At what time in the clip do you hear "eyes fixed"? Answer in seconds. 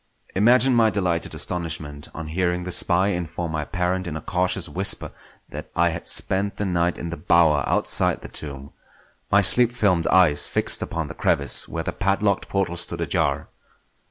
10.07-10.81